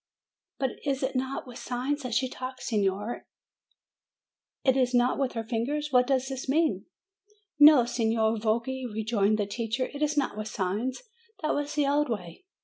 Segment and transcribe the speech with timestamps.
[0.57, 3.25] "But it is not with signs that THE DEAF MUTE 303 she talks, signora;
[4.63, 5.89] it is not with her fingers?
[5.93, 6.85] What does this mean?"
[7.59, 11.03] "No, Signer Voggi," rejoined the teacher, "it is not with signs.
[11.43, 12.45] That was the old way.